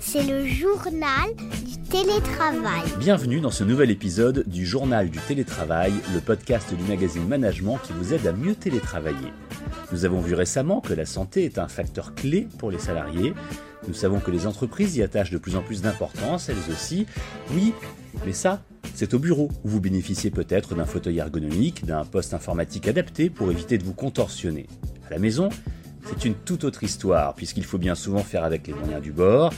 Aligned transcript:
C'est 0.00 0.22
le 0.22 0.46
journal 0.46 1.34
du 1.64 1.78
télétravail. 1.88 2.84
Bienvenue 2.98 3.40
dans 3.40 3.50
ce 3.50 3.64
nouvel 3.64 3.90
épisode 3.90 4.44
du 4.46 4.64
Journal 4.64 5.10
du 5.10 5.18
télétravail, 5.18 5.92
le 6.14 6.20
podcast 6.20 6.74
du 6.74 6.84
magazine 6.84 7.26
Management 7.26 7.78
qui 7.82 7.92
vous 7.92 8.14
aide 8.14 8.26
à 8.26 8.32
mieux 8.32 8.54
télétravailler. 8.54 9.32
Nous 9.92 10.04
avons 10.04 10.20
vu 10.20 10.34
récemment 10.34 10.80
que 10.80 10.92
la 10.94 11.06
santé 11.06 11.44
est 11.44 11.58
un 11.58 11.68
facteur 11.68 12.14
clé 12.14 12.46
pour 12.58 12.70
les 12.70 12.78
salariés. 12.78 13.34
Nous 13.86 13.94
savons 13.94 14.20
que 14.20 14.30
les 14.30 14.46
entreprises 14.46 14.96
y 14.96 15.02
attachent 15.02 15.30
de 15.30 15.38
plus 15.38 15.56
en 15.56 15.62
plus 15.62 15.82
d'importance, 15.82 16.48
elles 16.48 16.72
aussi. 16.72 17.06
Oui, 17.52 17.74
mais 18.24 18.32
ça, 18.32 18.62
c'est 18.94 19.14
au 19.14 19.18
bureau 19.18 19.48
où 19.64 19.68
vous 19.68 19.80
bénéficiez 19.80 20.30
peut-être 20.30 20.74
d'un 20.74 20.84
fauteuil 20.84 21.18
ergonomique, 21.18 21.84
d'un 21.84 22.04
poste 22.04 22.34
informatique 22.34 22.86
adapté 22.88 23.30
pour 23.30 23.50
éviter 23.50 23.78
de 23.78 23.84
vous 23.84 23.94
contorsionner. 23.94 24.66
À 25.06 25.10
la 25.10 25.18
maison, 25.18 25.48
c'est 26.06 26.24
une 26.24 26.34
toute 26.34 26.64
autre 26.64 26.84
histoire, 26.84 27.34
puisqu'il 27.34 27.64
faut 27.64 27.78
bien 27.78 27.94
souvent 27.94 28.22
faire 28.22 28.44
avec 28.44 28.66
les 28.66 28.72
moyens 28.72 29.02
du 29.02 29.12
bord, 29.12 29.52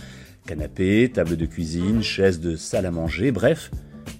canapé, 0.46 1.10
table 1.12 1.36
de 1.36 1.46
cuisine, 1.46 2.02
chaise 2.02 2.40
de 2.40 2.56
salle 2.56 2.86
à 2.86 2.90
manger, 2.90 3.30
bref, 3.30 3.70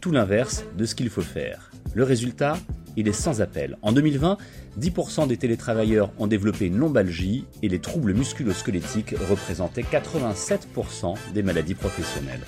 tout 0.01 0.13
l'inverse 0.13 0.65
de 0.77 0.85
ce 0.85 0.95
qu'il 0.95 1.11
faut 1.11 1.23
faire. 1.23 1.71
Le 1.95 2.05
résultat, 2.05 2.57
il 2.97 3.09
est 3.09 3.13
sans 3.13 3.41
appel. 3.41 3.79
En 3.83 3.93
2020, 3.93 4.37
10% 4.79 5.27
des 5.27 5.37
télétravailleurs 5.37 6.13
ont 6.19 6.27
développé 6.27 6.67
une 6.67 6.77
lombalgie 6.77 7.45
et 7.63 7.69
les 7.69 7.81
troubles 7.81 8.15
musculo-squelettiques 8.15 9.15
représentaient 9.29 9.83
87% 9.83 11.15
des 11.35 11.43
maladies 11.43 11.75
professionnelles. 11.75 12.45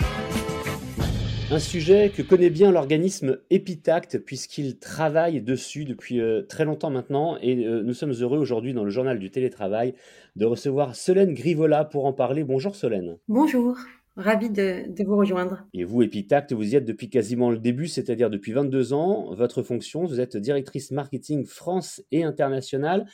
Un 1.53 1.59
sujet 1.59 2.09
que 2.09 2.23
connaît 2.23 2.49
bien 2.49 2.73
l'organisme 2.73 3.37
Epitact 3.51 4.17
puisqu'il 4.21 4.79
travaille 4.79 5.43
dessus 5.43 5.85
depuis 5.85 6.19
euh, 6.19 6.41
très 6.41 6.65
longtemps 6.65 6.89
maintenant 6.89 7.37
et 7.43 7.67
euh, 7.67 7.83
nous 7.83 7.93
sommes 7.93 8.15
heureux 8.15 8.39
aujourd'hui 8.39 8.73
dans 8.73 8.85
le 8.85 8.91
journal 8.91 9.19
du 9.19 9.31
télétravail 9.31 9.93
de 10.35 10.47
recevoir 10.47 10.97
Solène 10.97 11.35
Grivola 11.35 11.85
pour 11.85 12.07
en 12.07 12.15
parler. 12.15 12.43
Bonjour 12.43 12.75
Solène. 12.75 13.19
Bonjour. 13.29 13.77
Ravi 14.17 14.49
de, 14.49 14.91
de, 14.91 15.05
vous 15.05 15.15
rejoindre. 15.15 15.67
Et 15.75 15.85
vous, 15.85 16.01
Epitact, 16.01 16.55
vous 16.55 16.73
y 16.73 16.77
êtes 16.77 16.87
depuis 16.87 17.11
quasiment 17.11 17.51
le 17.51 17.59
début, 17.59 17.87
c'est-à-dire 17.87 18.31
depuis 18.31 18.53
22 18.53 18.95
ans. 18.95 19.35
Votre 19.35 19.63
fonction, 19.63 20.07
vous 20.07 20.21
êtes 20.21 20.39
directrice 20.39 20.91
marketing 20.91 21.45
France 21.45 22.03
et 22.13 22.25
internationale. 22.25 23.05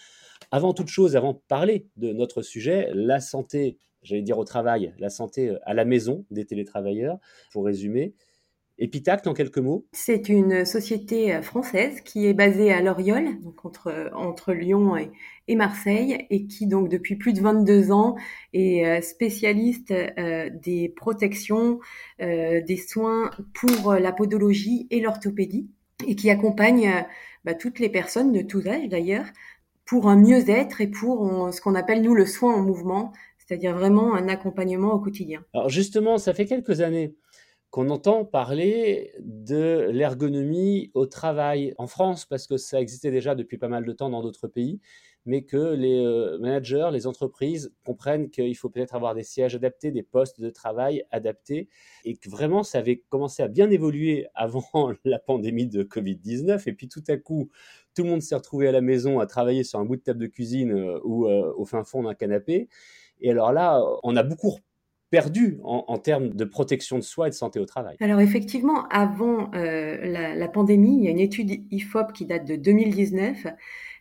Avant 0.53 0.75
toute 0.75 0.89
chose, 0.89 1.16
avant 1.16 1.33
de 1.33 1.41
parler 1.48 1.89
de 1.97 2.12
notre 2.12 2.42
sujet, 2.42 2.89
la 2.94 3.19
santé, 3.19 3.78
j'allais 4.03 4.22
dire 4.22 4.39
au 4.39 4.44
travail, 4.44 4.94
la 5.00 5.11
santé 5.11 5.56
à 5.64 5.75
la 5.75 5.84
maison 5.84 6.25
des 6.31 6.44
télétravailleurs, 6.44 7.19
pour 7.53 7.64
résumer. 7.64 8.14
Epitact, 8.79 9.27
en 9.27 9.34
quelques 9.34 9.59
mots? 9.59 9.87
C'est 9.93 10.29
une 10.29 10.65
société 10.65 11.34
euh, 11.34 11.43
française 11.43 12.01
qui 12.01 12.27
est 12.27 12.34
basée 12.34 12.73
à 12.73 12.81
Loriol, 12.81 13.41
donc 13.43 13.65
entre, 13.65 14.11
entre 14.15 14.53
Lyon 14.53 14.97
et, 14.97 15.11
et, 15.48 15.57
Marseille, 15.57 16.27
et 16.31 16.47
qui 16.47 16.67
donc 16.67 16.89
depuis 16.89 17.17
plus 17.17 17.33
de 17.33 17.41
22 17.41 17.91
ans 17.91 18.17
est 18.53 18.87
euh, 18.87 19.01
spécialiste 19.01 19.93
euh, 19.93 20.51
des 20.51 20.89
protections, 20.89 21.81
euh, 22.21 22.61
des 22.61 22.77
soins 22.77 23.31
pour 23.55 23.95
la 23.95 24.12
podologie 24.12 24.87
et 24.91 25.01
l'orthopédie, 25.01 25.69
et 26.06 26.15
qui 26.17 26.31
accompagne 26.31 26.89
euh, 26.89 27.03
bah, 27.45 27.55
toutes 27.55 27.79
les 27.79 27.89
personnes 27.89 28.33
de 28.33 28.43
tous 28.43 28.67
âges 28.67 28.89
d'ailleurs 28.89 29.27
pour 29.84 30.09
un 30.09 30.17
mieux-être 30.17 30.81
et 30.81 30.87
pour 30.87 31.49
ce 31.53 31.62
qu'on 31.62 31.75
appelle 31.75 32.03
nous 32.03 32.15
le 32.15 32.27
soin 32.27 32.55
en 32.55 32.62
mouvement, 32.62 33.12
c'est-à-dire 33.39 33.75
vraiment 33.75 34.15
un 34.15 34.29
accompagnement 34.29 34.93
au 34.93 34.99
quotidien. 34.99 35.43
Alors 35.55 35.71
justement, 35.71 36.19
ça 36.19 36.34
fait 36.34 36.45
quelques 36.45 36.83
années 36.83 37.15
qu'on 37.70 37.91
entend 37.91 38.24
parler 38.24 39.12
de 39.20 39.88
l'ergonomie 39.91 40.91
au 40.94 41.06
travail 41.06 41.75
en 41.77 41.86
France, 41.86 42.25
parce 42.25 42.47
que 42.47 42.56
ça 42.56 42.80
existait 42.80 43.10
déjà 43.10 43.34
depuis 43.34 43.58
pas 43.58 43.69
mal 43.69 43.84
de 43.84 43.92
temps 43.92 44.08
dans 44.08 44.22
d'autres 44.22 44.48
pays, 44.48 44.80
mais 45.27 45.42
que 45.42 45.75
les 45.75 46.02
euh, 46.02 46.38
managers, 46.38 46.88
les 46.91 47.06
entreprises 47.06 47.75
comprennent 47.84 48.30
qu'il 48.30 48.56
faut 48.56 48.70
peut-être 48.70 48.94
avoir 48.94 49.14
des 49.14 49.22
sièges 49.22 49.55
adaptés, 49.55 49.91
des 49.91 50.02
postes 50.02 50.41
de 50.41 50.48
travail 50.48 51.05
adaptés, 51.10 51.69
et 52.06 52.16
que 52.16 52.30
vraiment 52.30 52.62
ça 52.62 52.78
avait 52.78 53.05
commencé 53.10 53.42
à 53.42 53.48
bien 53.48 53.70
évoluer 53.70 54.27
avant 54.34 54.64
la 55.05 55.19
pandémie 55.19 55.66
de 55.66 55.82
Covid-19, 55.82 56.66
et 56.66 56.72
puis 56.72 56.88
tout 56.88 57.04
à 57.09 57.19
coup, 57.19 57.50
tout 57.94 58.04
le 58.04 58.09
monde 58.09 58.22
s'est 58.22 58.34
retrouvé 58.34 58.69
à 58.69 58.72
la 58.72 58.81
maison 58.81 59.20
à 59.20 59.26
travailler 59.26 59.64
sur 59.64 59.78
un 59.78 59.84
bout 59.84 59.97
de 59.97 60.03
table 60.03 60.20
de 60.20 60.26
cuisine 60.26 60.72
euh, 60.72 60.98
ou 61.04 61.26
euh, 61.26 61.53
au 61.56 61.66
fin 61.66 61.84
fond 61.84 62.03
d'un 62.04 62.14
canapé. 62.14 62.69
Et 63.20 63.31
alors 63.31 63.53
là, 63.53 63.82
on 64.04 64.16
a 64.16 64.22
beaucoup 64.22 64.56
perdu 65.10 65.58
en, 65.62 65.98
termes 65.98 66.30
de 66.30 66.44
protection 66.44 66.96
de 66.98 67.02
soi 67.02 67.28
et 67.28 67.30
de 67.30 67.34
santé 67.34 67.58
au 67.58 67.64
travail. 67.64 67.96
Alors 68.00 68.20
effectivement, 68.20 68.86
avant 68.88 69.50
euh, 69.54 70.34
la, 70.34 70.48
pandémie, 70.48 70.98
il 70.98 71.04
y 71.04 71.08
a 71.08 71.10
une 71.10 71.19
étude 71.19 71.64
IFOP 71.70 72.12
qui 72.12 72.26
date 72.26 72.46
de 72.46 72.56
2019 72.56 73.46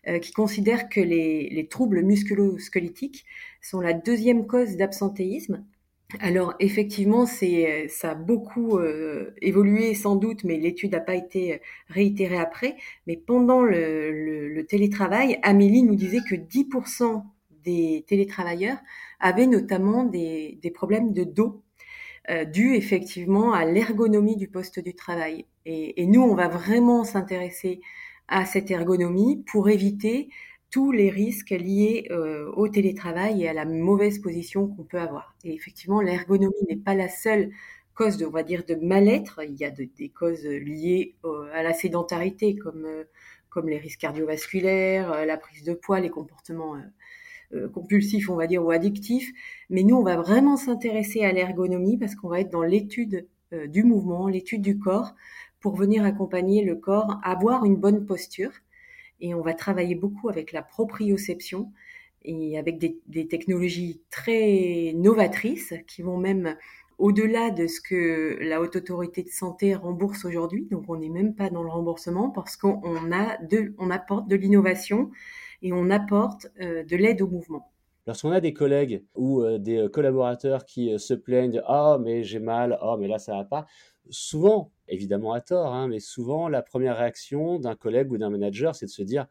euh, 0.08 0.20
qui 0.20 0.34
considère 0.34 0.90
que 0.90 1.00
les, 1.00 1.50
les 1.50 1.68
troubles 1.68 2.02
musculo-squelettiques 2.04 3.26
sont 3.62 3.80
la 3.80 3.94
deuxième 3.94 4.48
cause 4.48 4.76
d'absentéisme. 4.76 5.64
Alors 6.22 6.54
effectivement, 6.60 7.26
c'est 7.26 7.88
ça 7.90 8.12
a 8.12 8.16
beaucoup 8.16 8.78
euh, 8.78 9.34
évolué 9.42 9.94
sans 9.94 10.16
doute, 10.16 10.46
mais 10.46 10.58
l'étude 10.58 10.94
n'a 10.94 11.02
pas 11.02 11.16
été 11.16 11.62
réitérée 11.90 12.38
après. 12.38 12.76
Mais 13.08 13.18
pendant 13.18 13.62
le 13.62 14.62
télétravail, 14.70 15.40
Amélie 15.42 15.84
nous 15.84 15.96
disait 15.96 16.22
que 16.30 16.36
10% 16.36 17.24
des 17.68 18.06
télétravailleurs 18.08 18.78
avaient 19.20 19.48
notamment 19.48 20.04
des, 20.04 20.58
des 20.62 20.72
problèmes 20.72 21.14
de 21.14 21.24
dos 21.24 21.64
euh, 22.30 22.44
dus 22.44 22.76
effectivement 22.76 23.54
à 23.54 23.64
l'ergonomie 23.64 24.36
du 24.36 24.50
poste 24.50 24.80
du 24.80 24.94
travail. 24.94 25.46
Et, 25.66 26.06
nous, 26.06 26.22
on 26.22 26.36
va 26.36 26.48
vraiment 26.48 27.04
s'intéresser 27.04 27.82
à 28.28 28.46
cette 28.46 28.72
ergonomie 28.72 29.44
pour 29.52 29.70
éviter 29.70 30.30
tous 30.70 30.92
les 30.92 31.10
risques 31.10 31.52
liés 31.52 32.08
euh, 32.12 32.52
au 32.56 32.68
télétravail 32.68 33.44
et 33.44 33.50
à 33.50 33.54
la 33.54 33.66
mauvaise 33.66 34.20
position 34.20 34.68
qu'on 34.68 34.84
peut 34.84 35.00
avoir. 35.00 35.36
Et 35.46 35.54
effectivement, 35.54 36.02
l'ergonomie 36.02 36.54
n'est 36.70 36.78
pas 36.78 36.96
la 36.96 37.08
seule 37.10 37.52
cause 37.96 38.18
de, 38.18 38.26
on 38.26 38.32
va 38.32 38.44
dire, 38.44 38.66
de 38.66 38.76
mal-être. 38.76 39.42
Il 39.44 39.56
y 39.56 39.66
a 39.66 39.72
de, 39.72 39.88
des 39.98 40.10
causes 40.10 40.46
liées 40.46 41.16
à 41.54 41.64
la 41.64 41.74
sédentarité, 41.74 42.56
comme, 42.58 42.86
euh, 42.86 43.06
comme 43.50 43.70
les 43.70 43.78
risques 43.78 44.02
cardiovasculaires, 44.02 45.26
la 45.26 45.38
prise 45.38 45.64
de 45.64 45.74
poids, 45.74 46.02
les 46.02 46.10
comportements 46.10 46.76
compulsif, 47.74 48.30
on 48.30 48.36
va 48.36 48.48
dire, 48.48 48.64
ou 48.64 48.72
addictif. 48.72 49.32
Mais 49.70 49.84
nous, 49.84 49.96
on 49.96 50.04
va 50.04 50.18
vraiment 50.18 50.58
s'intéresser 50.58 51.24
à 51.24 51.32
l'ergonomie 51.32 51.98
parce 51.98 52.16
qu'on 52.16 52.28
va 52.28 52.42
être 52.42 52.52
dans 52.52 52.64
l'étude 52.64 53.28
euh, 53.54 53.68
du 53.68 53.84
mouvement, 53.84 54.28
l'étude 54.28 54.62
du 54.62 54.78
corps, 54.78 55.16
pour 55.60 55.76
venir 55.76 56.04
accompagner 56.04 56.64
le 56.64 56.76
corps 56.76 57.20
à 57.24 57.32
avoir 57.32 57.66
une 57.66 57.78
bonne 57.78 58.06
posture. 58.06 58.52
Et 59.22 59.34
on 59.34 59.42
va 59.42 59.54
travailler 59.54 59.96
beaucoup 59.96 60.30
avec 60.30 60.52
la 60.52 60.62
proprioception 60.62 61.72
et 62.24 62.58
avec 62.58 62.78
des, 62.78 63.00
des 63.08 63.28
technologies 63.28 64.02
très 64.12 64.94
novatrices 64.96 65.74
qui 65.88 66.02
vont 66.02 66.18
même 66.18 66.56
au-delà 66.98 67.52
de 67.52 67.68
ce 67.68 67.80
que 67.80 68.38
la 68.42 68.60
haute 68.60 68.76
autorité 68.76 69.24
de 69.24 69.30
santé 69.30 69.76
rembourse 69.76 70.26
aujourd'hui. 70.26 70.68
Donc 70.70 70.86
on 70.88 70.98
n'est 70.98 71.10
même 71.10 71.36
pas 71.36 71.50
dans 71.50 71.64
le 71.64 71.70
remboursement 71.70 72.30
parce 72.30 72.58
qu'on 72.58 72.82
on 72.84 73.90
apporte 73.90 74.28
de 74.28 74.36
l'innovation 74.36 75.12
et 75.62 75.74
on 75.74 75.90
apporte 75.90 76.48
euh, 76.62 76.84
de 76.84 76.96
l'aide 76.96 77.22
au 77.22 77.28
mouvement. 77.28 77.72
Lorsqu'on 78.06 78.32
a 78.32 78.40
des 78.40 78.54
collègues 78.54 79.04
ou 79.16 79.42
euh, 79.42 79.58
des 79.58 79.88
collaborateurs 79.92 80.66
qui 80.66 80.94
euh, 80.94 80.98
se 80.98 81.14
plaignent 81.14 81.62
ah 81.66 81.96
oh, 81.96 82.00
mais 82.02 82.24
j'ai 82.24 82.40
mal, 82.40 82.78
oh 82.82 82.96
mais 82.98 83.08
là 83.08 83.20
ça 83.20 83.34
va 83.34 83.44
pas, 83.44 83.66
souvent, 84.10 84.72
évidemment 84.88 85.34
à 85.34 85.42
tort, 85.42 85.74
hein, 85.74 85.88
mais 85.88 86.00
souvent 86.00 86.48
la 86.48 86.62
première 86.62 86.98
réaction 86.98 87.60
d'un 87.60 87.76
collègue 87.76 88.12
ou 88.12 88.18
d'un 88.18 88.30
manager, 88.30 88.76
c'est 88.76 88.86
de 88.86 88.92
se 88.92 89.04
dire 89.04 89.28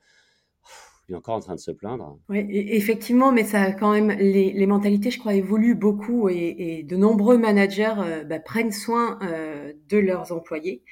il 1.08 1.12
est 1.12 1.16
encore 1.16 1.36
en 1.36 1.40
train 1.40 1.54
de 1.54 1.60
se 1.60 1.70
plaindre. 1.70 2.18
Oui, 2.28 2.46
effectivement, 2.50 3.30
mais 3.30 3.44
ça 3.44 3.72
quand 3.72 3.92
même 3.92 4.10
les, 4.10 4.52
les 4.52 4.66
mentalités, 4.66 5.10
je 5.10 5.18
crois, 5.20 5.34
évoluent 5.34 5.76
beaucoup 5.76 6.28
et, 6.28 6.56
et 6.58 6.82
de 6.82 6.96
nombreux 6.96 7.38
managers 7.38 7.94
euh, 7.98 8.24
bah, 8.24 8.40
prennent 8.40 8.72
soin 8.72 9.18
euh, 9.22 9.72
de 9.88 9.98
leurs 9.98 10.32
employés. 10.32 10.82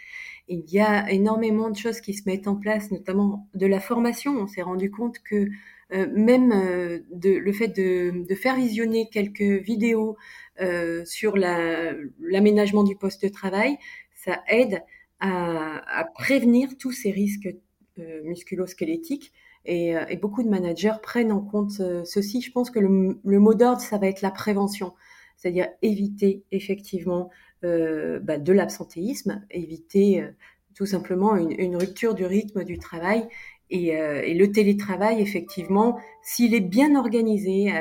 Il 0.49 0.71
y 0.71 0.81
a 0.81 1.11
énormément 1.11 1.71
de 1.71 1.77
choses 1.77 2.01
qui 2.01 2.13
se 2.13 2.29
mettent 2.29 2.49
en 2.49 2.57
place, 2.57 2.91
notamment 2.91 3.49
de 3.55 3.67
la 3.67 3.81
formation. 3.81 4.37
On 4.37 4.47
s'est 4.47 4.63
rendu 4.63 4.91
compte 4.91 5.19
que 5.21 5.49
euh, 5.93 6.07
même 6.13 6.53
euh, 6.53 7.01
le 7.23 7.53
fait 7.53 7.69
de, 7.69 8.35
faire 8.35 8.57
visionner 8.57 9.09
quelques 9.11 9.41
vidéos 9.41 10.17
euh, 10.61 11.05
sur 11.05 11.37
l'aménagement 11.37 12.83
la, 12.83 12.89
du 12.89 12.97
poste 12.97 13.23
de 13.23 13.29
travail, 13.29 13.77
ça 14.15 14.43
aide 14.49 14.83
à, 15.21 16.07
prévenir 16.15 16.77
tous 16.79 16.93
ces 16.93 17.11
risques 17.11 17.49
musculo-squelettiques. 17.97 19.33
Et, 19.65 19.95
beaucoup 20.21 20.43
de 20.43 20.49
managers 20.51 20.97
prennent 21.03 21.33
en 21.33 21.41
compte 21.41 21.71
ceci. 22.05 22.43
Je 22.43 22.53
pense 22.53 22.71
que 22.71 22.81
le 22.81 23.39
mot 23.41 23.55
d'ordre, 23.55 23.81
ça 23.81 23.97
va 23.97 24.09
être 24.09 24.21
la 24.21 24.31
prévention, 24.31 24.93
c'est-à-dire 25.37 25.69
éviter 25.83 26.43
effectivement 26.53 27.31
euh, 27.65 28.19
bah, 28.21 28.39
de 28.39 28.53
l'absentéisme, 28.53 29.43
éviter 29.51 30.21
euh, 30.21 30.29
tout 30.75 30.87
simplement 30.87 31.37
une, 31.37 31.77
rupture 31.77 32.15
du 32.15 32.27
rythme 32.27 32.65
du 32.65 32.79
travail. 32.79 33.27
Et, 33.71 33.97
euh, 33.97 34.21
et 34.23 34.35
le 34.35 34.53
télétravail, 34.53 35.23
effectivement, 35.23 35.99
s'il 36.23 36.55
est 36.55 36.61
bien 36.61 36.95
organisé, 36.97 37.73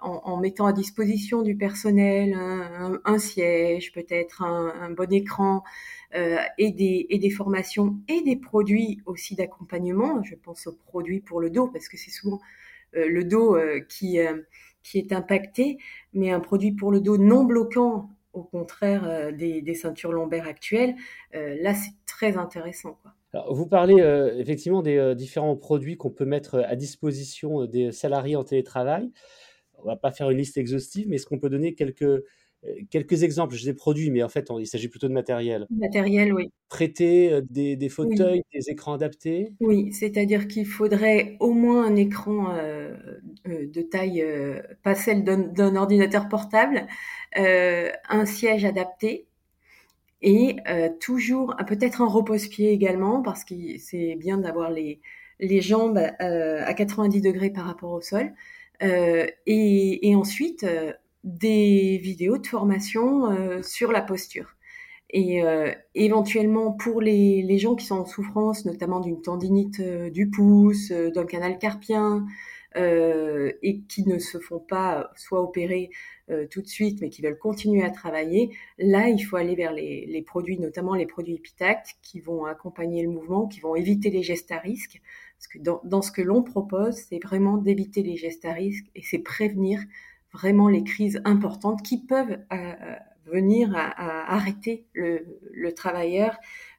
en, 0.00 0.36
mettant 0.38 0.66
à 0.66 0.72
disposition 0.72 1.42
du 1.42 1.56
personnel 1.56 2.34
un, 2.34 3.18
siège, 3.18 3.92
peut-être 3.92 4.42
un, 4.42 4.90
bon 4.90 5.12
écran, 5.12 5.62
et 6.14 6.70
des 6.70 7.30
formations 7.30 7.98
et 8.08 8.22
des 8.22 8.36
produits 8.36 9.02
aussi 9.04 9.34
d'accompagnement. 9.34 10.22
Je 10.22 10.36
pense 10.36 10.66
aux 10.66 10.76
produits 10.86 11.20
pour 11.20 11.40
le 11.40 11.50
dos 11.50 11.68
parce 11.68 11.88
que 11.88 11.98
c'est 11.98 12.10
souvent 12.10 12.40
le 12.92 13.22
dos 13.24 13.56
qui 13.88 14.18
qui 14.82 14.98
est 14.98 15.12
impacté, 15.12 15.78
mais 16.14 16.30
un 16.30 16.40
produit 16.40 16.72
pour 16.72 16.90
le 16.90 17.00
dos 17.00 17.18
non 17.18 17.44
bloquant, 17.44 18.08
au 18.32 18.42
contraire 18.42 19.32
des, 19.32 19.74
ceintures 19.74 20.12
lombaires 20.12 20.46
actuelles, 20.46 20.94
là 21.32 21.74
c'est 21.74 21.92
très 22.06 22.36
intéressant. 22.36 22.98
Alors, 23.32 23.54
vous 23.54 23.66
parlez 23.66 24.02
effectivement 24.38 24.82
des 24.82 25.14
différents 25.14 25.56
produits 25.56 25.96
qu'on 25.96 26.10
peut 26.10 26.24
mettre 26.24 26.64
à 26.66 26.76
disposition 26.76 27.66
des 27.66 27.92
salariés 27.92 28.36
en 28.36 28.44
télétravail. 28.44 29.10
On 29.82 29.88
va 29.88 29.96
pas 29.96 30.10
faire 30.12 30.30
une 30.30 30.38
liste 30.38 30.56
exhaustive, 30.56 31.08
mais 31.08 31.16
est-ce 31.16 31.26
qu'on 31.26 31.38
peut 31.38 31.50
donner 31.50 31.74
quelques 31.74 32.02
euh, 32.02 32.24
quelques 32.90 33.22
exemples, 33.22 33.54
je 33.54 33.64
des 33.64 33.74
produits, 33.74 34.10
mais 34.10 34.22
en 34.22 34.28
fait, 34.28 34.48
il 34.58 34.66
s'agit 34.66 34.88
plutôt 34.88 35.08
de 35.08 35.12
matériel. 35.12 35.66
Matériel, 35.70 36.32
oui. 36.32 36.50
Prêter 36.68 37.32
euh, 37.32 37.40
des, 37.48 37.88
fauteuils, 37.88 38.42
des 38.52 38.70
écrans 38.70 38.94
adaptés 38.94 39.52
Oui, 39.60 39.92
c'est-à-dire 39.92 40.46
qu'il 40.46 40.66
faudrait 40.66 41.36
au 41.40 41.52
moins 41.52 41.86
un 41.86 41.96
écran 41.96 42.54
euh, 42.54 42.94
de 43.46 43.82
taille, 43.82 44.24
pas 44.82 44.94
celle 44.94 45.24
d'un 45.24 45.76
ordinateur 45.76 46.28
portable, 46.28 46.86
un 47.34 48.26
siège 48.26 48.64
adapté, 48.64 49.26
et 50.22 50.56
toujours 51.00 51.56
peut-être 51.66 52.02
un 52.02 52.08
repose-pied 52.08 52.72
également 52.72 53.22
parce 53.22 53.44
que 53.44 53.54
c'est 53.78 54.16
bien 54.16 54.36
d'avoir 54.36 54.70
les, 54.70 55.00
les 55.38 55.60
jambes 55.62 55.98
à 56.18 56.74
90 56.74 57.22
degrés 57.22 57.50
par 57.50 57.64
rapport 57.64 57.92
au 57.92 58.02
sol 58.02 58.32
et, 58.82 60.08
et, 60.08 60.14
ensuite 60.14 60.66
des 61.24 61.98
vidéos 61.98 62.38
de 62.38 62.46
formation 62.46 63.30
euh, 63.30 63.62
sur 63.62 63.92
la 63.92 64.02
posture. 64.02 64.56
Et 65.12 65.42
euh, 65.42 65.72
éventuellement 65.94 66.72
pour 66.72 67.00
les, 67.00 67.42
les, 67.42 67.58
gens 67.58 67.74
qui 67.74 67.84
sont 67.84 67.96
en 67.96 68.06
souffrance, 68.06 68.64
notamment 68.64 69.00
d'une 69.00 69.20
tendinite 69.20 69.80
euh, 69.80 70.08
du 70.08 70.30
pouce, 70.30 70.92
d'un 70.92 71.26
canal 71.26 71.58
carpien, 71.58 72.26
et 72.76 73.80
qui 73.88 74.06
ne 74.06 74.20
se 74.20 74.38
font 74.38 74.60
pas 74.60 75.10
soit 75.16 75.42
opérer 75.42 75.90
tout 76.52 76.62
de 76.62 76.68
suite, 76.68 77.00
mais 77.00 77.10
qui 77.10 77.20
veulent 77.20 77.36
continuer 77.36 77.82
à 77.82 77.90
travailler, 77.90 78.56
là, 78.78 79.08
il 79.08 79.18
faut 79.18 79.34
aller 79.34 79.56
vers 79.56 79.72
les, 79.72 80.06
les 80.06 80.22
produits, 80.22 80.56
notamment 80.56 80.94
les 80.94 81.06
produits 81.06 81.34
épitactes, 81.34 81.96
qui 82.00 82.20
vont 82.20 82.44
accompagner 82.44 83.02
le 83.02 83.08
mouvement, 83.08 83.48
qui 83.48 83.58
vont 83.58 83.74
éviter 83.74 84.10
les 84.10 84.22
gestes 84.22 84.52
à 84.52 84.58
risque. 84.58 85.02
Parce 85.36 85.48
que 85.48 85.58
dans, 85.58 85.80
dans 85.82 86.00
ce 86.00 86.12
que 86.12 86.22
l'on 86.22 86.44
propose, 86.44 86.94
c'est 86.94 87.18
vraiment 87.18 87.56
d'éviter 87.56 88.04
les 88.04 88.16
gestes 88.16 88.44
à 88.44 88.52
risque 88.52 88.86
et 88.94 89.02
c'est 89.02 89.18
prévenir 89.18 89.80
vraiment 90.32 90.68
les 90.68 90.84
crises 90.84 91.20
importantes 91.24 91.82
qui 91.82 91.98
peuvent 91.98 92.38
euh, 92.52 92.72
venir 93.26 93.72
arrêter 93.74 94.86
le, 94.94 95.72
travailleur 95.74 96.36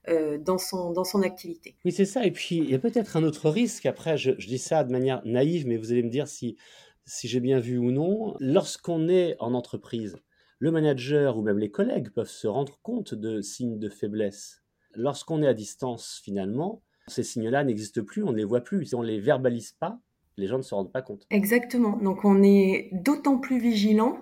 euh, 0.09 0.37
dans, 0.37 0.57
son, 0.57 0.91
dans 0.91 1.03
son 1.03 1.21
activité. 1.21 1.75
Oui, 1.85 1.91
c'est 1.91 2.05
ça. 2.05 2.25
Et 2.25 2.31
puis, 2.31 2.57
il 2.57 2.69
y 2.69 2.75
a 2.75 2.79
peut-être 2.79 3.17
un 3.17 3.23
autre 3.23 3.49
risque. 3.49 3.85
Après, 3.85 4.17
je, 4.17 4.31
dis 4.31 4.57
ça 4.57 4.83
de 4.83 4.91
manière 4.91 5.21
naïve, 5.25 5.67
mais 5.67 5.77
vous 5.77 5.91
allez 5.91 6.03
me 6.03 6.09
dire 6.09 6.27
si, 6.27 6.57
si 7.05 7.27
j'ai 7.27 7.39
bien 7.39 7.59
vu 7.59 7.77
ou 7.77 7.91
non. 7.91 8.35
Lorsqu'on 8.39 9.07
est 9.07 9.35
en 9.39 9.53
entreprise, 9.53 10.17
le 10.59 10.71
manager 10.71 11.37
ou 11.37 11.41
même 11.41 11.57
les 11.57 11.71
collègues 11.71 12.09
peuvent 12.09 12.29
se 12.29 12.47
rendre 12.47 12.79
compte 12.81 13.13
de 13.13 13.41
signes 13.41 13.79
de 13.79 13.89
faiblesse. 13.89 14.61
Lorsqu'on 14.93 15.41
est 15.41 15.47
à 15.47 15.53
distance, 15.53 16.21
finalement, 16.23 16.83
ces 17.07 17.23
signes-là 17.23 17.63
n'existent 17.63 18.03
plus, 18.03 18.23
on 18.23 18.31
ne 18.31 18.37
les 18.37 18.43
voit 18.43 18.61
plus. 18.61 18.85
Si 18.85 18.95
on 18.95 19.01
ne 19.01 19.07
les 19.07 19.19
verbalise 19.19 19.71
pas, 19.71 19.99
les 20.41 20.47
gens 20.47 20.57
ne 20.57 20.63
se 20.63 20.75
rendent 20.75 20.91
pas 20.91 21.03
compte. 21.03 21.25
Exactement. 21.29 21.95
Donc 21.97 22.25
on 22.25 22.43
est 22.43 22.89
d'autant 22.91 23.37
plus 23.37 23.59
vigilant. 23.59 24.17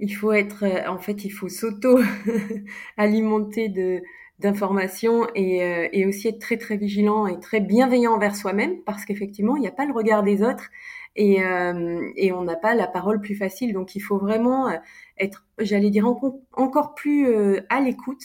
Il 0.00 0.14
faut 0.14 0.32
être, 0.32 0.64
euh, 0.64 0.90
en 0.90 0.98
fait, 0.98 1.24
il 1.24 1.30
faut 1.30 1.48
s'auto-alimenter 1.48 3.70
de 3.70 4.02
d'informations 4.38 5.26
et, 5.34 5.64
euh, 5.64 5.88
et, 5.92 6.04
aussi 6.04 6.28
être 6.28 6.40
très 6.40 6.58
très 6.58 6.76
vigilant 6.76 7.26
et 7.26 7.40
très 7.40 7.58
bienveillant 7.58 8.12
envers 8.12 8.36
soi-même 8.36 8.82
parce 8.84 9.06
qu'effectivement 9.06 9.56
il 9.56 9.60
n'y 9.60 9.66
a 9.66 9.72
pas 9.72 9.86
le 9.86 9.94
regard 9.94 10.22
des 10.22 10.42
autres 10.42 10.68
et, 11.14 11.42
euh, 11.42 12.06
et 12.16 12.32
on 12.32 12.42
n'a 12.42 12.54
pas 12.54 12.74
la 12.74 12.86
parole 12.86 13.22
plus 13.22 13.34
facile 13.34 13.72
donc 13.72 13.94
il 13.94 14.00
faut 14.00 14.18
vraiment 14.18 14.68
être 15.16 15.46
j'allais 15.58 15.88
dire 15.88 16.06
encore 16.06 16.94
plus 16.94 17.26
à 17.70 17.80
l'écoute 17.80 18.24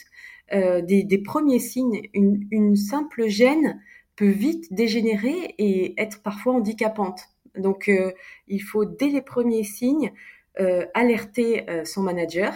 des, 0.51 1.23
premiers 1.23 1.59
signes 1.59 2.01
une 2.11 2.75
simple 2.75 3.29
gêne 3.29 3.79
peut 4.21 4.27
vite 4.27 4.71
dégénérer 4.71 5.55
et 5.57 5.99
être 5.99 6.21
parfois 6.21 6.53
handicapante. 6.53 7.21
Donc, 7.57 7.89
euh, 7.89 8.11
il 8.47 8.59
faut 8.59 8.85
dès 8.85 9.07
les 9.07 9.23
premiers 9.23 9.63
signes 9.63 10.13
euh, 10.59 10.85
alerter 10.93 11.67
euh, 11.71 11.85
son 11.85 12.03
manager. 12.03 12.53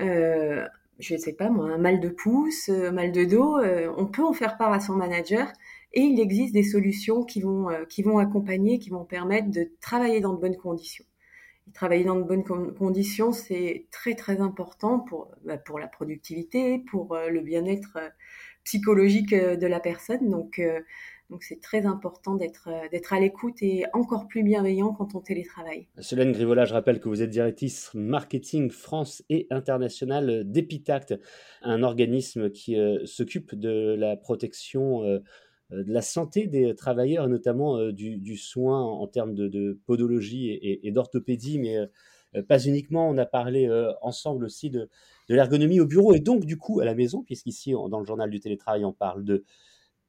je 0.00 0.66
ne 1.14 1.16
sais 1.16 1.34
pas 1.34 1.48
moi, 1.48 1.66
un 1.66 1.78
mal 1.78 2.00
de 2.00 2.08
pouce, 2.08 2.68
un 2.70 2.90
mal 2.90 3.12
de 3.12 3.24
dos, 3.24 3.60
on 3.96 4.06
peut 4.06 4.24
en 4.24 4.32
faire 4.32 4.56
part 4.56 4.72
à 4.72 4.80
son 4.80 4.94
manager 4.94 5.52
et 5.92 6.00
il 6.00 6.18
existe 6.18 6.54
des 6.54 6.64
solutions 6.64 7.22
qui 7.24 7.40
vont, 7.40 7.68
qui 7.88 8.02
vont 8.02 8.18
accompagner, 8.18 8.80
qui 8.80 8.90
vont 8.90 9.04
permettre 9.04 9.48
de 9.48 9.70
travailler 9.80 10.20
dans 10.20 10.32
de 10.32 10.40
bonnes 10.40 10.56
conditions. 10.56 11.04
travailler 11.72 12.04
dans 12.04 12.16
de 12.16 12.24
bonnes 12.24 12.44
conditions, 12.74 13.32
c'est 13.32 13.86
très 13.92 14.14
très 14.14 14.40
important 14.40 14.98
pour, 14.98 15.30
bah, 15.44 15.56
pour 15.56 15.78
la 15.78 15.86
productivité, 15.86 16.80
pour 16.90 17.16
le 17.16 17.40
bien-être 17.40 17.96
psychologique 18.64 19.32
euh, 19.32 19.56
de 19.56 19.66
la 19.66 19.80
personne. 19.80 20.28
Donc, 20.30 20.58
euh, 20.58 20.80
donc 21.28 21.42
c'est 21.42 21.60
très 21.60 21.86
important 21.86 22.34
d'être 22.34 22.68
euh, 22.68 22.88
d'être 22.90 23.12
à 23.12 23.20
l'écoute 23.20 23.62
et 23.62 23.84
encore 23.92 24.26
plus 24.26 24.42
bienveillant 24.42 24.92
quand 24.92 25.14
on 25.14 25.20
télétravaille. 25.20 25.86
Solène 25.98 26.32
Grivola, 26.32 26.64
je 26.64 26.72
rappelle 26.72 27.00
que 27.00 27.08
vous 27.08 27.22
êtes 27.22 27.30
directrice 27.30 27.90
marketing 27.94 28.70
France 28.70 29.22
et 29.28 29.46
internationale 29.50 30.44
d'Epitact, 30.44 31.14
un 31.62 31.82
organisme 31.82 32.50
qui 32.50 32.76
s'occupe 33.04 33.54
de 33.54 33.94
la 33.96 34.16
protection 34.16 35.02
de 35.02 35.92
la 35.92 36.02
santé 36.02 36.48
des 36.48 36.74
travailleurs, 36.74 37.28
notamment 37.28 37.92
du, 37.92 38.36
soin 38.36 38.82
en 38.82 39.06
termes 39.06 39.34
de, 39.34 39.78
podologie 39.86 40.58
et, 40.82 40.90
d'orthopédie, 40.90 41.60
mais 41.60 41.76
pas 42.48 42.64
uniquement. 42.64 43.08
On 43.08 43.18
a 43.18 43.26
parlé 43.26 43.68
ensemble 44.02 44.44
aussi 44.44 44.70
de, 44.70 44.88
de 45.28 45.34
l'ergonomie 45.34 45.80
au 45.80 45.86
bureau 45.86 46.14
et 46.14 46.20
donc 46.20 46.44
du 46.44 46.56
coup 46.56 46.80
à 46.80 46.84
la 46.84 46.94
maison, 46.94 47.22
puisqu'ici 47.22 47.72
dans 47.72 47.98
le 47.98 48.04
journal 48.04 48.30
du 48.30 48.40
télétravail 48.40 48.84
on 48.84 48.92
parle 48.92 49.24
de 49.24 49.44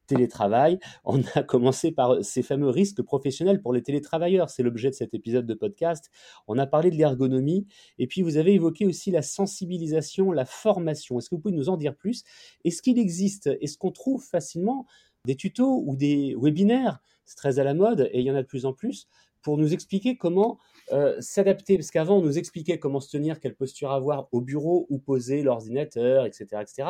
télétravail. 0.06 0.78
On 1.04 1.22
a 1.34 1.42
commencé 1.42 1.92
par 1.92 2.24
ces 2.24 2.42
fameux 2.42 2.68
risques 2.68 3.02
professionnels 3.02 3.60
pour 3.60 3.72
les 3.72 3.82
télétravailleurs. 3.82 4.50
C'est 4.50 4.62
l'objet 4.62 4.90
de 4.90 4.94
cet 4.94 5.14
épisode 5.14 5.46
de 5.46 5.54
podcast. 5.54 6.10
On 6.48 6.58
a 6.58 6.66
parlé 6.66 6.90
de 6.90 6.96
l'ergonomie 6.96 7.66
et 7.98 8.06
puis 8.06 8.22
vous 8.22 8.36
avez 8.36 8.54
évoqué 8.54 8.86
aussi 8.86 9.10
la 9.10 9.22
sensibilisation, 9.22 10.32
la 10.32 10.44
formation. 10.44 11.18
Est-ce 11.18 11.30
que 11.30 11.34
vous 11.34 11.40
pouvez 11.40 11.54
nous 11.54 11.68
en 11.68 11.76
dire 11.76 11.96
plus? 11.96 12.24
Est-ce 12.64 12.82
qu'il 12.82 12.98
existe, 12.98 13.48
est-ce 13.60 13.78
qu'on 13.78 13.92
trouve 13.92 14.24
facilement 14.24 14.86
des 15.26 15.36
tutos 15.36 15.82
ou 15.86 15.96
des 15.96 16.34
webinaires? 16.38 17.00
C'est 17.24 17.36
très 17.36 17.58
à 17.58 17.64
la 17.64 17.74
mode 17.74 18.08
et 18.12 18.20
il 18.20 18.26
y 18.26 18.30
en 18.30 18.34
a 18.34 18.42
de 18.42 18.46
plus 18.46 18.66
en 18.66 18.72
plus 18.72 19.08
pour 19.42 19.58
nous 19.58 19.72
expliquer 19.72 20.16
comment 20.16 20.58
euh, 20.92 21.16
s'adapter, 21.20 21.76
parce 21.76 21.90
qu'avant 21.90 22.18
on 22.18 22.22
nous 22.22 22.38
expliquait 22.38 22.78
comment 22.78 23.00
se 23.00 23.10
tenir, 23.10 23.40
quelle 23.40 23.54
posture 23.54 23.90
avoir 23.90 24.28
au 24.32 24.40
bureau, 24.40 24.86
où 24.90 24.98
poser 24.98 25.42
l'ordinateur, 25.42 26.26
etc., 26.26 26.46
etc. 26.60 26.88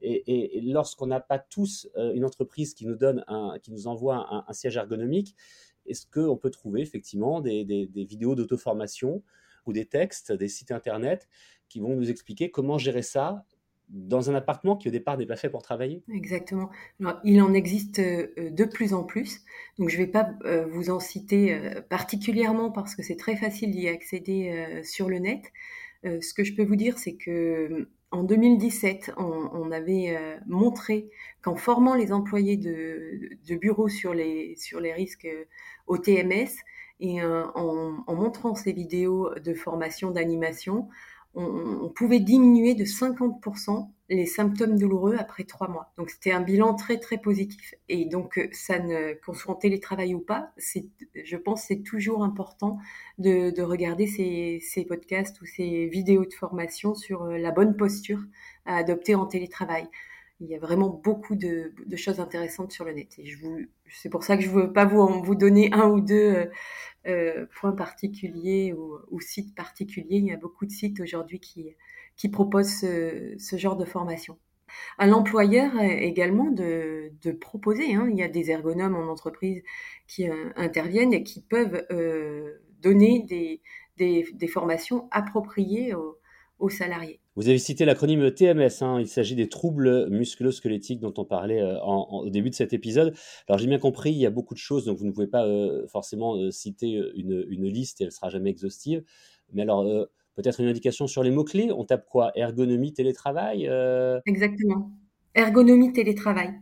Et, 0.00 0.60
lorsqu'on 0.62 1.06
n'a 1.06 1.20
pas 1.20 1.38
tous 1.38 1.88
euh, 1.96 2.12
une 2.14 2.24
entreprise 2.24 2.74
qui 2.74 2.86
nous 2.86 2.96
donne, 2.96 3.24
un, 3.28 3.58
qui 3.62 3.72
nous 3.72 3.86
envoie 3.86 4.44
un, 4.48 4.52
siège 4.52 4.76
ergonomique, 4.76 5.36
est-ce 5.86 6.06
qu'on 6.06 6.36
peut 6.36 6.50
trouver 6.50 6.80
effectivement 6.80 7.40
des, 7.40 7.64
des 7.64 8.04
vidéos 8.04 8.34
d'auto-formation 8.34 9.22
ou 9.66 9.72
des 9.72 9.86
textes, 9.86 10.32
des 10.32 10.48
sites 10.48 10.72
internet 10.72 11.28
qui 11.68 11.80
vont 11.80 11.96
nous 11.96 12.10
expliquer 12.10 12.50
comment 12.50 12.78
gérer 12.78 13.02
ça 13.02 13.44
dans 13.88 14.30
un 14.30 14.34
appartement 14.34 14.76
qui 14.76 14.88
au 14.88 14.90
départ 14.90 15.18
n'est 15.18 15.26
pas 15.26 15.36
fait 15.36 15.50
pour 15.50 15.62
travailler. 15.62 16.02
Exactement. 16.12 16.70
il 17.22 17.40
en 17.42 17.52
existe 17.52 17.98
euh, 17.98 18.28
de 18.50 18.64
plus 18.64 18.94
en 18.94 19.04
plus. 19.04 19.40
Donc 19.78 19.88
je 19.88 19.98
ne 19.98 20.04
vais 20.04 20.10
pas 20.10 20.30
euh, 20.44 20.66
vous 20.66 20.90
en 20.90 21.00
citer 21.00 21.54
euh, 21.54 21.80
particulièrement 21.82 22.70
parce 22.70 22.94
que 22.94 23.02
c'est 23.02 23.16
très 23.16 23.36
facile 23.36 23.70
d'y 23.70 23.88
accéder 23.88 24.80
sur 24.82 25.08
le 25.08 25.18
net. 25.18 25.52
Ce 26.04 26.34
que 26.34 26.44
je 26.44 26.54
peux 26.54 26.64
vous 26.64 26.76
dire, 26.76 26.98
c'est 26.98 27.14
que 27.14 27.88
en 28.10 28.24
2017, 28.24 29.12
on, 29.16 29.72
avait 29.72 30.16
montré 30.46 31.08
qu'en 31.40 31.56
formant 31.56 31.94
les 31.94 32.12
employés 32.12 32.58
de, 32.58 33.56
bureaux 33.56 33.88
sur 33.88 34.12
les, 34.12 34.54
sur 34.56 34.80
les 34.80 34.92
risques 34.92 35.26
au 35.86 35.96
TMS 35.96 36.50
et 37.00 37.22
en 37.22 38.04
montrant 38.14 38.54
ces 38.54 38.72
vidéos 38.72 39.30
de 39.42 39.54
formation 39.54 40.10
d'animation, 40.10 40.88
on, 41.34 41.88
pouvait 41.88 42.20
diminuer 42.20 42.74
de 42.74 42.84
50% 42.84 43.88
les 44.10 44.26
symptômes 44.26 44.78
douloureux 44.78 45.16
après 45.18 45.44
trois 45.44 45.68
mois. 45.68 45.92
Donc 45.96 46.10
c'était 46.10 46.32
un 46.32 46.40
bilan 46.40 46.74
très 46.74 46.98
très 46.98 47.18
positif. 47.18 47.74
Et 47.88 48.04
donc 48.04 48.38
euh, 48.38 48.48
ça 48.52 48.78
ne, 48.78 49.14
qu'on 49.24 49.32
soit 49.32 49.54
en 49.54 49.56
télétravail 49.56 50.14
ou 50.14 50.20
pas, 50.20 50.52
c'est, 50.58 50.86
je 51.14 51.36
pense, 51.36 51.64
c'est 51.64 51.82
toujours 51.82 52.22
important 52.22 52.78
de, 53.18 53.62
regarder 53.62 54.06
ces, 54.06 54.60
ces, 54.62 54.84
podcasts 54.84 55.40
ou 55.40 55.46
ces 55.46 55.86
vidéos 55.86 56.26
de 56.26 56.34
formation 56.34 56.94
sur 56.94 57.22
euh, 57.22 57.38
la 57.38 57.50
bonne 57.50 57.76
posture 57.76 58.20
à 58.66 58.76
adopter 58.76 59.14
en 59.14 59.26
télétravail. 59.26 59.88
Il 60.40 60.48
y 60.48 60.54
a 60.54 60.58
vraiment 60.58 60.88
beaucoup 60.88 61.36
de, 61.36 61.72
choses 61.96 62.18
intéressantes 62.18 62.72
sur 62.72 62.84
le 62.84 62.92
net. 62.92 63.14
Et 63.18 63.24
c'est 63.88 64.08
pour 64.10 64.24
ça 64.24 64.36
que 64.36 64.42
je 64.42 64.50
ne 64.50 64.54
veux 64.54 64.72
pas 64.72 64.84
vous, 64.84 65.22
vous 65.22 65.34
donner 65.34 65.72
un 65.72 65.88
ou 65.88 66.00
deux 66.00 66.14
euh, 66.14 66.46
euh, 67.06 67.46
point 67.60 67.72
particulier 67.72 68.72
ou, 68.72 68.98
ou, 69.10 69.20
site 69.20 69.54
particulier. 69.54 70.16
Il 70.16 70.26
y 70.26 70.32
a 70.32 70.36
beaucoup 70.36 70.66
de 70.66 70.72
sites 70.72 71.00
aujourd'hui 71.00 71.38
qui, 71.40 72.28
proposent 72.30 72.80
ce, 72.80 73.56
genre 73.56 73.76
de 73.76 73.84
formation. 73.84 74.38
à 74.98 75.06
l'employeur 75.06 75.80
également 75.80 76.50
de, 76.50 77.12
proposer. 77.40 77.94
Hein. 77.94 78.08
Il 78.10 78.18
y 78.18 78.22
a 78.22 78.28
des 78.28 78.50
ergonomes 78.50 78.96
en 78.96 79.10
entreprise 79.10 79.62
qui 80.08 80.26
interviennent 80.56 81.14
et 81.14 81.22
qui 81.22 81.42
peuvent 81.42 81.86
donner 82.80 83.24
des, 83.96 84.48
formations 84.48 85.08
appropriées 85.12 85.94
aux 86.58 86.70
salariés. 86.70 87.20
Vous 87.36 87.48
avez 87.48 87.58
cité 87.58 87.84
l'acronyme 87.84 88.30
TMS, 88.30 88.82
hein. 88.82 89.00
il 89.00 89.08
s'agit 89.08 89.34
des 89.34 89.48
troubles 89.48 90.08
musculo-squelettiques 90.08 91.00
dont 91.00 91.12
on 91.16 91.24
parlait 91.24 91.60
euh, 91.60 91.80
au 91.80 92.30
début 92.30 92.48
de 92.50 92.54
cet 92.54 92.72
épisode. 92.72 93.12
Alors 93.48 93.58
j'ai 93.58 93.66
bien 93.66 93.80
compris, 93.80 94.12
il 94.12 94.18
y 94.18 94.26
a 94.26 94.30
beaucoup 94.30 94.54
de 94.54 94.60
choses, 94.60 94.84
donc 94.84 94.98
vous 94.98 95.06
ne 95.06 95.10
pouvez 95.10 95.26
pas 95.26 95.44
euh, 95.44 95.84
forcément 95.88 96.36
euh, 96.36 96.52
citer 96.52 96.92
une, 97.16 97.66
liste 97.66 98.00
et 98.00 98.04
elle 98.04 98.12
sera 98.12 98.30
jamais 98.30 98.50
exhaustive. 98.50 99.02
Mais 99.52 99.62
alors, 99.62 99.84
peut-être 100.36 100.60
une 100.60 100.68
indication 100.68 101.08
sur 101.08 101.24
les 101.24 101.32
mots-clés, 101.32 101.72
on 101.72 101.84
tape 101.84 102.06
quoi? 102.08 102.30
Ergonomie, 102.36 102.92
télétravail 102.92 103.68
Exactement. 104.26 104.90
Ergonomie, 105.34 105.92
télétravail. 105.92 106.54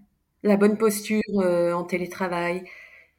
La 0.43 0.57
bonne 0.57 0.79
posture 0.79 1.21
en 1.37 1.85
télétravail, 1.85 2.65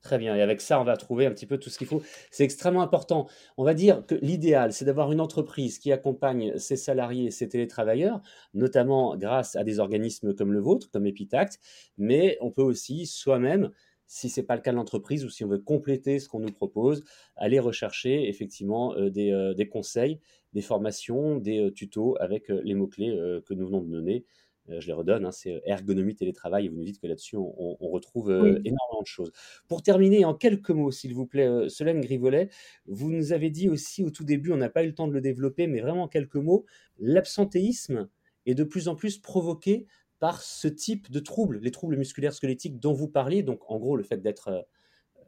Très 0.04 0.18
bien. 0.18 0.36
Et 0.36 0.42
avec 0.42 0.60
ça, 0.60 0.82
on 0.82 0.84
va 0.84 0.98
trouver 0.98 1.26
un 1.26 1.32
petit 1.32 1.46
peu 1.46 1.58
tout 1.58 1.70
ce 1.70 1.78
qu'il 1.78 1.88
faut. 1.88 2.04
C'est 2.30 2.44
extrêmement 2.44 2.82
important. 2.82 3.28
On 3.56 3.64
va 3.64 3.74
dire 3.74 4.06
que 4.06 4.16
l'idéal, 4.16 4.74
c'est 4.74 4.84
d'avoir 4.84 5.14
une 5.14 5.22
entreprise 5.22 5.80
qui 5.80 5.94
accompagne 5.94 6.58
ses 6.58 6.76
salariés 6.76 7.28
et 7.28 7.32
ses 7.32 7.48
télétravailleurs, 7.48 8.22
notamment 8.54 9.16
grâce 9.16 9.56
à 9.56 9.64
des 9.64 9.80
organismes 9.80 10.36
comme 10.36 10.52
le 10.52 10.60
vôtre, 10.60 10.92
comme 10.92 11.08
Epitact. 11.08 11.58
Mais 11.98 12.38
on 12.42 12.52
peut 12.52 12.62
aussi 12.62 13.06
soi-même, 13.06 13.72
si 14.06 14.28
ce 14.30 14.42
n'est 14.42 14.46
pas 14.46 14.58
le 14.58 14.62
cas 14.62 14.72
de 14.72 14.76
l'entreprise 14.76 15.24
ou 15.24 15.30
si 15.30 15.46
on 15.46 15.48
veut 15.48 15.58
compléter 15.58 16.20
ce 16.20 16.28
qu'on 16.28 16.42
nous 16.42 16.52
propose, 16.52 17.06
aller 17.38 17.60
rechercher 17.60 18.28
effectivement 18.28 18.94
euh, 18.96 19.10
euh, 19.18 19.54
des, 19.54 19.70
conseils, 19.70 20.20
des 20.52 20.62
formations, 20.62 21.38
des 21.38 21.62
euh, 21.62 21.72
tutos 21.72 22.18
avec 22.20 22.50
les 22.50 22.74
mots-clés 22.74 23.18
que 23.46 23.54
nous 23.54 23.68
venons 23.68 23.82
de 23.82 23.90
donner. 23.90 24.26
Euh, 24.70 24.80
je 24.80 24.88
les 24.88 24.94
redonne, 24.94 25.26
hein, 25.26 25.32
c'est 25.32 25.56
euh, 25.56 25.60
ergonomie, 25.66 26.16
télétravail, 26.16 26.66
et 26.66 26.70
vous 26.70 26.78
nous 26.78 26.86
dites 26.86 27.00
que 27.00 27.08
là-dessus, 27.08 27.36
on, 27.36 27.76
retrouve 27.82 28.32
euh, 28.32 28.60
énormément 28.64 29.02
de 29.02 29.08
choses. 29.08 29.32
Pour 29.68 29.84
terminer, 29.84 30.26
en 30.26 30.34
quelques 30.34 30.70
mots, 30.70 30.92
s'il 30.92 31.14
vous 31.14 31.26
plaît, 31.26 31.70
Solène 31.70 32.02
Grivolet, 32.02 32.50
vous 32.86 33.12
nous 33.12 33.34
avez 33.34 33.50
dit 33.50 33.70
aussi 33.70 34.04
au 34.04 34.10
tout 34.10 34.24
début, 34.24 34.52
on 34.52 34.58
n'a 34.58 34.70
pas 34.70 34.84
eu 34.84 34.88
le 34.88 34.96
temps 34.96 35.08
de 35.08 35.14
le 35.14 35.22
développer, 35.22 35.68
mais 35.68 35.82
vraiment 35.82 36.04
en 36.04 36.08
quelques 36.08 36.36
mots, 36.36 36.66
l'absentéisme 37.00 38.10
est 38.46 38.56
de 38.56 38.64
plus 38.64 38.88
en 38.88 38.96
plus 38.96 39.20
provoqué 39.20 39.86
par 40.20 40.42
ce 40.42 40.68
type 40.68 41.12
de 41.12 41.20
troubles, 41.20 41.60
les 41.62 41.72
troubles 41.72 41.98
musculaires 41.98 42.34
squelettiques 42.34 42.80
dont 42.80 42.94
vous 42.94 43.10
parliez, 43.10 43.44
donc 43.44 43.70
en 43.70 43.78
gros 43.78 43.98
le 43.98 44.04
fait 44.04 44.22
d'être 44.22 44.66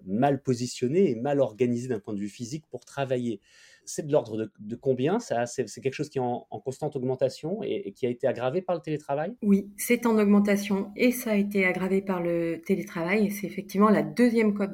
mal 0.06 0.42
positionné 0.42 1.12
et 1.12 1.16
mal 1.16 1.40
organisé 1.40 1.88
d'un 1.88 2.00
point 2.00 2.14
de 2.14 2.20
vue 2.20 2.30
physique 2.30 2.66
pour 2.70 2.86
travailler 2.86 3.42
c'est 3.86 4.06
de 4.06 4.12
l'ordre 4.12 4.50
de, 4.60 4.76
combien 4.76 5.20
C'est 5.20 5.66
quelque 5.82 5.94
chose 5.94 6.10
qui 6.10 6.18
est 6.18 6.22
en, 6.22 6.46
constante 6.64 6.96
augmentation 6.96 7.62
et, 7.64 7.92
qui 7.94 8.06
a 8.06 8.10
été 8.10 8.28
aggravé 8.28 8.62
par 8.62 8.76
le 8.76 8.82
télétravail? 8.82 9.36
Oui, 9.42 9.70
c'est 9.78 10.06
en 10.06 10.18
augmentation 10.18 10.92
et 10.96 11.12
ça 11.12 11.32
a 11.32 11.36
été 11.36 11.66
aggravé 11.66 12.02
par 12.02 12.22
le 12.22 12.62
télétravail. 12.66 13.28
Et 13.28 13.30
c'est 13.30 13.48
effectivement 13.48 13.90
la 13.90 14.04
deuxième 14.04 14.54
cause 14.54 14.70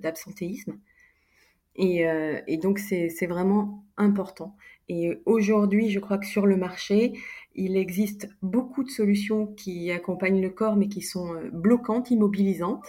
d'absentéisme. 0.00 0.78
Et, 1.78 2.06
euh, 2.08 2.40
donc, 2.60 2.80
c'est 2.80 3.26
vraiment 3.26 3.84
important. 3.96 4.56
Et 4.88 5.20
aujourd'hui, 5.26 5.90
je 5.90 6.00
crois 6.00 6.18
que 6.18 6.26
sur 6.26 6.46
le 6.46 6.56
marché, 6.56 7.12
il 7.54 7.76
existe 7.76 8.28
beaucoup 8.42 8.82
de 8.82 8.90
solutions 8.90 9.46
qui 9.46 9.90
accompagnent 9.90 10.40
le 10.40 10.50
corps, 10.50 10.76
mais 10.76 10.88
qui 10.88 11.02
sont 11.02 11.34
euh, 11.34 11.50
bloquantes, 11.52 12.10
immobilisantes 12.10 12.86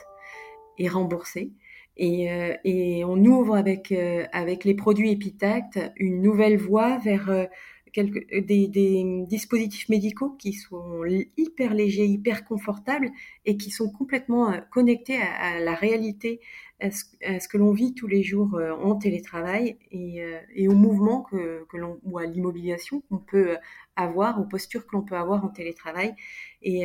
et 0.78 0.88
remboursées. 0.88 1.52
Euh, 2.02 2.56
et, 2.64 3.04
on 3.04 3.18
ouvre 3.26 3.56
avec, 3.56 3.92
euh, 3.92 4.26
avec 4.32 4.64
les 4.64 4.74
produits 4.74 5.12
Epitact 5.12 5.80
une 5.98 6.22
nouvelle 6.22 6.58
voie 6.58 6.98
vers 7.00 7.30
euh, 7.30 7.46
des, 7.96 9.26
dispositifs 9.28 9.90
médicaux 9.90 10.30
qui 10.40 10.54
sont 10.54 11.04
hyper 11.38 11.74
légers, 11.74 12.06
hyper 12.06 12.46
confortables 12.46 13.10
et 13.46 13.58
qui 13.58 13.72
sont 13.72 13.90
complètement 13.92 14.54
connectés 14.72 15.18
à, 15.18 15.60
la 15.60 15.74
réalité, 15.74 16.40
à 16.80 16.92
ce, 16.92 17.48
que 17.48 17.58
l'on 17.58 17.72
vit 17.72 17.96
tous 17.96 18.06
les 18.06 18.22
jours 18.22 18.60
en 18.84 18.96
télétravail 18.96 19.78
et, 19.92 20.68
au 20.68 20.76
mouvement 20.76 21.24
que, 21.24 21.66
que 21.68 21.78
l'on, 21.78 22.00
ou 22.04 22.20
à 22.20 22.26
l'immobilisation 22.28 23.02
qu'on 23.10 23.18
peut 23.18 23.58
avoir, 23.96 24.40
aux 24.40 24.46
postures 24.46 24.86
que 24.86 24.96
l'on 24.96 25.02
peut 25.02 25.18
avoir 25.18 25.44
en 25.44 25.50
télétravail. 25.50 26.14
Et, 26.62 26.84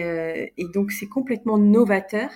et 0.56 0.68
donc 0.72 0.90
c'est 0.90 1.08
complètement 1.08 1.58
novateur. 1.58 2.30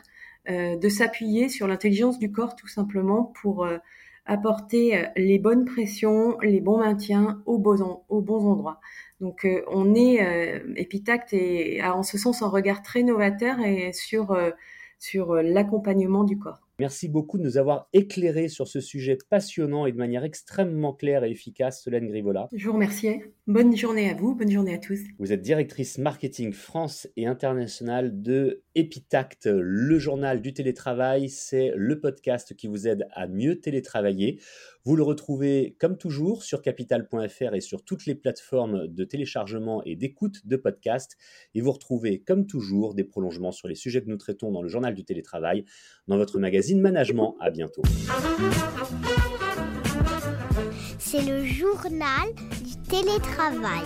Euh, 0.50 0.76
de 0.76 0.88
s'appuyer 0.88 1.50
sur 1.50 1.68
l'intelligence 1.68 2.18
du 2.18 2.32
corps 2.32 2.56
tout 2.56 2.68
simplement 2.68 3.24
pour 3.42 3.66
euh, 3.66 3.76
apporter 4.24 4.96
euh, 4.96 5.06
les 5.14 5.38
bonnes 5.38 5.66
pressions, 5.66 6.38
les 6.40 6.60
bons 6.60 6.78
maintiens 6.78 7.42
aux 7.44 7.58
bons, 7.58 7.82
endroits. 8.10 8.80
Donc 9.20 9.46
on 9.66 9.94
est 9.94 10.62
Epitact 10.76 11.32
et 11.34 11.80
a 11.80 11.94
en 11.96 12.02
ce 12.02 12.16
sens 12.16 12.40
un 12.42 12.48
regard 12.48 12.82
très 12.82 13.02
novateur 13.02 13.58
et 13.60 13.92
sur 13.92 14.38
sur 15.00 15.34
l'accompagnement 15.34 16.22
du 16.24 16.38
corps. 16.38 16.67
Merci 16.80 17.08
beaucoup 17.08 17.38
de 17.38 17.42
nous 17.42 17.58
avoir 17.58 17.88
éclairé 17.92 18.46
sur 18.46 18.68
ce 18.68 18.80
sujet 18.80 19.18
passionnant 19.28 19.86
et 19.86 19.90
de 19.90 19.96
manière 19.96 20.22
extrêmement 20.22 20.92
claire 20.92 21.24
et 21.24 21.30
efficace, 21.32 21.82
Solène 21.82 22.06
Grivola. 22.06 22.46
Je 22.52 22.66
vous 22.68 22.74
remercie. 22.74 23.20
Bonne 23.48 23.76
journée 23.76 24.08
à 24.08 24.14
vous, 24.14 24.36
bonne 24.36 24.50
journée 24.50 24.74
à 24.74 24.78
tous. 24.78 25.00
Vous 25.18 25.32
êtes 25.32 25.42
directrice 25.42 25.98
marketing 25.98 26.52
France 26.52 27.08
et 27.16 27.26
internationale 27.26 28.22
de 28.22 28.62
Epitact, 28.76 29.48
le 29.50 29.98
journal 29.98 30.40
du 30.40 30.54
télétravail. 30.54 31.30
C'est 31.30 31.72
le 31.74 31.98
podcast 31.98 32.54
qui 32.54 32.68
vous 32.68 32.86
aide 32.86 33.08
à 33.12 33.26
mieux 33.26 33.58
télétravailler. 33.58 34.38
Vous 34.84 34.96
le 34.96 35.02
retrouvez 35.02 35.76
comme 35.80 35.98
toujours 35.98 36.42
sur 36.44 36.62
capital.fr 36.62 37.54
et 37.54 37.60
sur 37.60 37.84
toutes 37.84 38.06
les 38.06 38.14
plateformes 38.14 38.86
de 38.86 39.04
téléchargement 39.04 39.82
et 39.84 39.96
d'écoute 39.96 40.46
de 40.46 40.56
podcasts. 40.56 41.16
Et 41.54 41.60
vous 41.60 41.72
retrouvez 41.72 42.20
comme 42.20 42.46
toujours 42.46 42.94
des 42.94 43.04
prolongements 43.04 43.52
sur 43.52 43.66
les 43.68 43.74
sujets 43.74 44.00
que 44.00 44.08
nous 44.08 44.16
traitons 44.16 44.52
dans 44.52 44.62
le 44.62 44.68
journal 44.68 44.94
du 44.94 45.04
télétravail, 45.04 45.64
dans 46.06 46.16
votre 46.16 46.38
magazine 46.74 46.80
Management. 46.80 47.36
À 47.40 47.50
bientôt. 47.50 47.82
C'est 50.98 51.22
le 51.22 51.44
journal 51.44 52.28
du 52.62 52.76
télétravail. 52.88 53.84